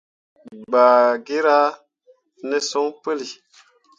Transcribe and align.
Jilkpiŋ 0.43 0.59
gbah 0.69 1.11
gira 1.25 1.59
ne 2.49 2.57
son 2.69 2.87
puli. 3.01 3.27